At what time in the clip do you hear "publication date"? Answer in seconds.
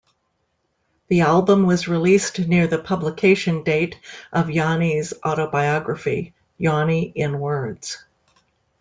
2.79-3.99